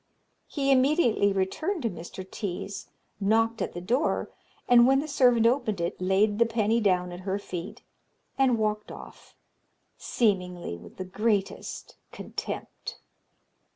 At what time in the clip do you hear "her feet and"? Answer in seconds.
7.19-8.57